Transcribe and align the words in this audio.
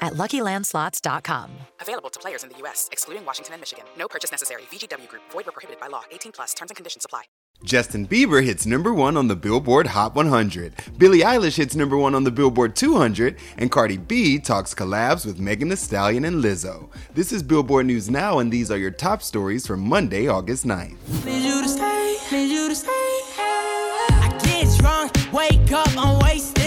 at 0.00 0.14
luckylandslots.com. 0.14 1.50
Available 1.80 2.10
to 2.10 2.18
players 2.18 2.42
in 2.42 2.50
the 2.50 2.58
U.S., 2.58 2.88
excluding 2.92 3.24
Washington 3.24 3.54
and 3.54 3.60
Michigan. 3.60 3.84
No 3.96 4.08
purchase 4.08 4.30
necessary. 4.30 4.62
VGW 4.72 5.08
Group, 5.08 5.22
void 5.30 5.46
were 5.46 5.52
prohibited 5.52 5.80
by 5.80 5.88
law. 5.88 6.02
18 6.10 6.32
plus 6.32 6.54
terms 6.54 6.70
and 6.70 6.76
conditions 6.76 7.04
apply. 7.04 7.22
Justin 7.62 8.06
Bieber 8.06 8.42
hits 8.42 8.64
number 8.64 8.94
one 8.94 9.18
on 9.18 9.28
the 9.28 9.36
Billboard 9.36 9.88
Hot 9.88 10.14
100. 10.14 10.72
Billie 10.96 11.20
Eilish 11.20 11.56
hits 11.56 11.76
number 11.76 11.96
one 11.96 12.14
on 12.14 12.24
the 12.24 12.30
Billboard 12.30 12.74
200. 12.74 13.36
And 13.58 13.70
Cardi 13.70 13.98
B 13.98 14.38
talks 14.38 14.74
collabs 14.74 15.26
with 15.26 15.38
Megan 15.38 15.68
Thee 15.68 15.76
Stallion 15.76 16.24
and 16.24 16.42
Lizzo. 16.42 16.88
This 17.12 17.32
is 17.32 17.42
Billboard 17.42 17.86
News 17.86 18.08
Now, 18.08 18.38
and 18.38 18.50
these 18.50 18.70
are 18.70 18.78
your 18.78 18.90
top 18.90 19.22
stories 19.22 19.66
for 19.66 19.76
Monday, 19.76 20.26
August 20.26 20.64
9th. 20.64 21.24
Need 21.24 21.44
you 21.46 21.62
to 21.62 21.68
stay, 21.68 22.16
need 22.32 22.50
you 22.50 22.68
to 22.70 22.74
stay. 22.74 22.88
I 22.88 24.38
get 24.42 24.78
drunk, 24.78 25.12
wake 25.32 25.70
up, 25.72 25.88
I'm 25.98 26.18
wasted 26.20 26.50
still. 26.50 26.59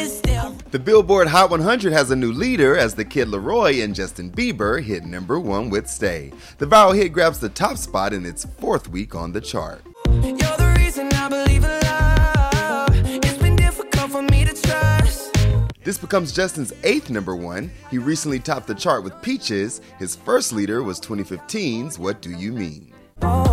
The 0.74 0.80
Billboard 0.80 1.28
Hot 1.28 1.52
100 1.52 1.94
has 1.94 2.10
a 2.10 2.16
new 2.16 2.32
leader 2.32 2.76
as 2.76 2.96
the 2.96 3.06
Kid 3.06 3.28
Laroi 3.28 3.84
and 3.84 3.94
Justin 3.94 4.32
Bieber 4.32 4.82
hit 4.82 5.06
number 5.06 5.40
one 5.40 5.70
with 5.70 5.88
Stay. 5.88 6.32
The 6.58 6.66
viral 6.66 6.96
hit 6.96 7.14
grabs 7.14 7.38
the 7.38 7.50
top 7.50 7.78
spot 7.78 8.12
in 8.12 8.26
its 8.26 8.46
fourth 8.58 8.90
week 8.90 9.14
on 9.14 9.34
the 9.34 9.40
chart. 9.40 9.84
You're 10.08 10.34
the 10.34 10.76
reason 10.80 11.14
I 11.14 11.30
believe 11.30 11.64
in 11.64 11.80
love. 11.82 13.24
It's 13.24 13.38
been 13.38 13.56
difficult 13.56 14.10
for 14.10 14.24
me 14.24 14.46
to 14.46 14.62
trust. 14.64 15.38
This 15.84 16.00
becomes 16.00 16.32
Justin's 16.32 16.74
eighth 16.84 17.12
number 17.12 17.36
one. 17.36 17.70
He 17.92 18.00
recently 18.00 18.40
topped 18.40 18.66
the 18.66 18.74
chart 18.74 19.04
with 19.04 19.22
Peaches. 19.22 19.80
His 20.00 20.16
first 20.16 20.52
leader 20.52 20.82
was 20.82 21.00
2015's 21.00 22.00
What 22.00 22.20
Do 22.20 22.32
You 22.32 22.52
Mean? 22.52 22.92
Oh, 23.22 23.53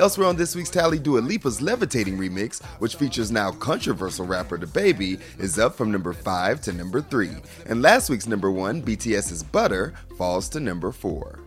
Elsewhere 0.00 0.28
on 0.28 0.36
this 0.36 0.56
week's 0.56 0.70
tally, 0.70 0.98
Dua 0.98 1.20
Lipa's 1.20 1.60
Levitating 1.60 2.16
remix, 2.16 2.64
which 2.78 2.94
features 2.94 3.30
now 3.30 3.52
controversial 3.52 4.24
rapper 4.24 4.56
DaBaby, 4.56 5.20
is 5.38 5.58
up 5.58 5.74
from 5.74 5.92
number 5.92 6.14
5 6.14 6.62
to 6.62 6.72
number 6.72 7.02
3. 7.02 7.28
And 7.66 7.82
last 7.82 8.08
week's 8.08 8.26
number 8.26 8.50
1, 8.50 8.80
BTS's 8.80 9.42
Butter, 9.42 9.92
falls 10.16 10.48
to 10.50 10.60
number 10.60 10.90
4. 10.90 11.40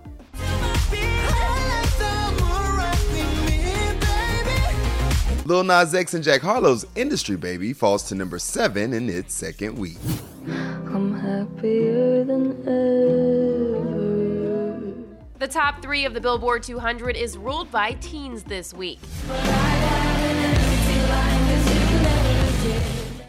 Lil 5.46 5.64
Nas 5.64 5.96
X 5.96 6.14
and 6.14 6.24
Jack 6.24 6.42
Harlow's 6.42 6.86
Industry 6.96 7.36
Baby 7.36 7.74
falls 7.74 8.04
to 8.04 8.14
number 8.14 8.38
7 8.38 8.94
in 8.94 9.10
its 9.10 9.34
second 9.34 9.80
week. 9.80 9.98
I'm 10.46 11.20
happier 11.20 12.24
than 12.24 12.52
ever. 12.68 13.13
The 15.44 15.50
top 15.50 15.82
three 15.82 16.06
of 16.06 16.14
the 16.14 16.22
Billboard 16.22 16.64
200 16.64 17.18
is 17.18 17.38
ruled 17.38 17.70
by 17.70 17.98
teens 18.00 18.44
this 18.44 18.74
week. 18.74 18.98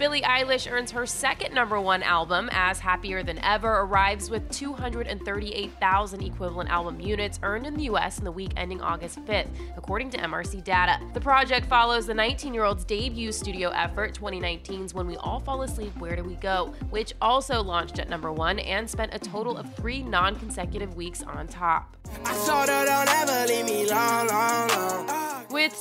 Billie 0.04 0.20
Eilish 0.20 0.70
earns 0.70 0.90
her 0.90 1.06
second 1.06 1.54
number 1.54 1.80
one 1.80 2.02
album 2.02 2.50
as 2.52 2.78
Happier 2.78 3.22
Than 3.22 3.38
Ever 3.38 3.80
arrives 3.80 4.28
with 4.28 4.46
238,000 4.50 6.22
equivalent 6.22 6.68
album 6.68 7.00
units 7.00 7.40
earned 7.42 7.66
in 7.66 7.72
the 7.72 7.84
US 7.84 8.18
in 8.18 8.24
the 8.24 8.30
week 8.30 8.52
ending 8.58 8.82
August 8.82 9.24
5th, 9.24 9.48
according 9.78 10.10
to 10.10 10.18
MRC 10.18 10.62
data. 10.62 11.00
The 11.14 11.22
project 11.22 11.66
follows 11.70 12.04
the 12.04 12.12
19 12.12 12.52
year 12.52 12.64
old's 12.64 12.84
debut 12.84 13.32
studio 13.32 13.70
effort, 13.70 14.12
2019's 14.12 14.92
When 14.92 15.06
We 15.06 15.16
All 15.16 15.40
Fall 15.40 15.62
Asleep, 15.62 15.96
Where 15.96 16.16
Do 16.16 16.22
We 16.22 16.34
Go, 16.34 16.74
which 16.90 17.14
also 17.22 17.62
launched 17.62 17.98
at 17.98 18.10
number 18.10 18.30
one 18.30 18.58
and 18.58 18.90
spent 18.90 19.14
a 19.14 19.18
total 19.18 19.56
of 19.56 19.74
three 19.74 20.02
non 20.02 20.36
consecutive 20.36 20.96
weeks 20.96 21.22
on 21.22 21.48
top. 21.48 21.96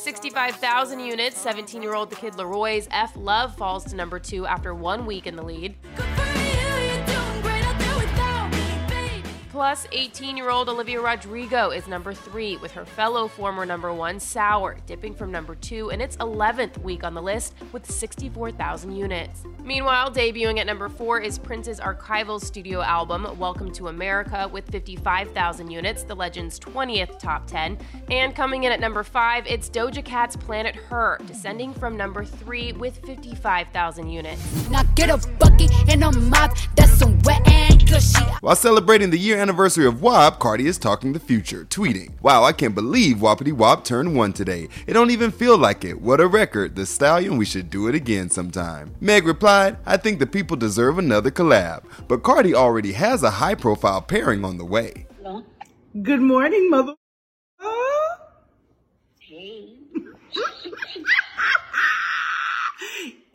65,000 0.03 0.99
units, 0.99 1.39
17 1.39 1.81
year 1.81 1.95
old 1.95 2.09
The 2.09 2.17
Kid 2.17 2.33
Laroi's 2.33 2.89
F 2.91 3.15
Love 3.15 3.55
falls 3.55 3.85
to 3.85 3.95
number 3.95 4.19
two 4.19 4.45
after 4.45 4.75
one 4.75 5.05
week 5.05 5.27
in 5.27 5.37
the 5.37 5.43
lead. 5.43 5.75
Plus, 9.53 9.85
18 9.91 10.35
year 10.35 10.49
old 10.49 10.67
Olivia 10.67 10.99
Rodrigo 10.99 11.69
is 11.69 11.87
number 11.87 12.11
three, 12.11 12.57
with 12.57 12.71
her 12.71 12.85
fellow 12.85 13.27
former 13.27 13.67
number 13.67 13.93
one, 13.93 14.19
Sour, 14.19 14.77
dipping 14.87 15.13
from 15.13 15.31
number 15.31 15.53
two 15.53 15.91
in 15.91 16.01
its 16.01 16.17
11th 16.17 16.79
week 16.79 17.03
on 17.03 17.13
the 17.13 17.21
list 17.21 17.53
with 17.71 17.85
64,000 17.89 18.95
units. 18.95 19.43
Meanwhile, 19.63 20.09
debuting 20.09 20.57
at 20.57 20.65
number 20.65 20.89
four 20.89 21.19
is 21.19 21.37
Prince's 21.37 21.79
archival 21.79 22.43
studio 22.43 22.81
album, 22.81 23.27
Welcome 23.37 23.71
to 23.73 23.89
America, 23.89 24.49
with 24.51 24.67
55,000 24.71 25.69
units, 25.69 26.01
the 26.01 26.15
legend's 26.15 26.59
20th 26.59 27.19
top 27.19 27.45
10. 27.45 27.77
And 28.09 28.35
coming 28.35 28.63
in 28.63 28.71
at 28.71 28.79
number 28.79 29.03
five, 29.03 29.45
it's 29.45 29.69
Doja 29.69 30.03
Cat's 30.03 30.35
Planet 30.35 30.75
Her, 30.75 31.19
descending 31.27 31.75
from 31.75 31.95
number 31.95 32.25
three 32.25 32.73
with 32.73 32.97
55,000 33.05 34.09
units. 34.09 34.69
Now 34.71 34.81
get 34.95 35.11
a 35.11 35.17
bucket 35.37 35.71
and 35.89 36.03
a 36.03 36.11
mop, 36.11 36.57
that's 36.75 36.93
some 36.93 37.19
wet 37.19 37.45
gushy. 37.45 37.72
While 38.43 38.57
celebrating 38.57 39.09
the 39.09 39.17
year 39.17 39.37
anniversary 39.37 39.85
of 39.85 40.01
WAP, 40.01 40.37
Cardi 40.37 40.67
is 40.67 40.77
talking 40.77 41.13
the 41.13 41.19
future, 41.21 41.63
tweeting, 41.63 42.21
Wow, 42.21 42.43
I 42.43 42.51
can't 42.51 42.75
believe 42.75 43.19
Wapity 43.19 43.53
Wap 43.53 43.85
turned 43.85 44.17
one 44.17 44.33
today. 44.33 44.67
It 44.85 44.91
don't 44.91 45.11
even 45.11 45.31
feel 45.31 45.57
like 45.57 45.85
it. 45.85 46.01
What 46.01 46.19
a 46.19 46.27
record. 46.27 46.75
The 46.75 46.85
stallion, 46.85 47.37
we 47.37 47.45
should 47.45 47.69
do 47.69 47.87
it 47.87 47.95
again 47.95 48.29
sometime. 48.29 48.95
Meg 48.99 49.25
replied, 49.25 49.77
I 49.85 49.95
think 49.95 50.19
the 50.19 50.27
people 50.27 50.57
deserve 50.57 50.97
another 50.97 51.31
collab. 51.31 51.85
But 52.09 52.23
Cardi 52.23 52.53
already 52.53 52.91
has 52.91 53.23
a 53.23 53.29
high 53.29 53.55
profile 53.55 54.01
pairing 54.01 54.43
on 54.43 54.57
the 54.57 54.65
way. 54.65 55.07
Good 56.01 56.19
morning, 56.19 56.69
mother. 56.69 56.95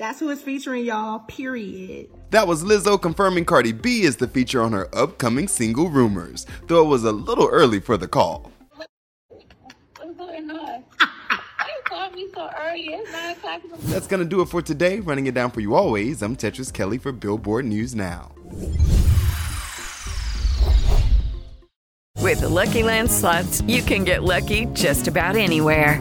That's 0.09 0.21
who 0.21 0.31
it's 0.31 0.41
featuring, 0.41 0.87
y'all. 0.87 1.19
Period. 1.19 2.09
That 2.31 2.49
was 2.49 2.65
Lizzo 2.65 2.99
confirming 2.99 3.45
Cardi 3.45 3.73
B 3.73 4.05
is 4.05 4.17
the 4.17 4.27
feature 4.27 4.63
on 4.63 4.73
her 4.73 4.89
upcoming 4.97 5.47
single 5.49 5.91
Rumors, 5.91 6.47
though 6.67 6.83
it 6.83 6.89
was 6.89 7.05
a 7.05 7.13
little 7.13 7.47
early 7.47 7.79
for 7.79 7.99
the 7.99 8.09
call. 8.09 8.51
What's 8.71 8.89
going 10.17 10.51
on? 10.51 10.85
You 11.29 11.83
calling 11.85 12.15
me 12.15 12.27
so 12.35 12.49
early? 12.59 12.87
It's 12.87 13.13
9 13.13 13.33
o'clock 13.33 13.63
That's 13.81 14.07
gonna 14.07 14.25
do 14.25 14.41
it 14.41 14.47
for 14.47 14.63
today. 14.63 15.01
Running 15.01 15.27
it 15.27 15.35
down 15.35 15.51
for 15.51 15.61
you 15.61 15.75
always, 15.75 16.23
I'm 16.23 16.37
Tetris 16.37 16.73
Kelly 16.73 16.97
for 16.97 17.13
Billboard 17.13 17.67
News 17.67 17.95
Now. 17.95 18.33
With 22.17 22.41
the 22.41 22.49
Lucky 22.49 22.83
Land 22.83 23.11
slots, 23.11 23.61
you 23.67 23.83
can 23.83 24.05
get 24.05 24.23
lucky 24.23 24.65
just 24.73 25.07
about 25.07 25.37
anywhere. 25.37 26.01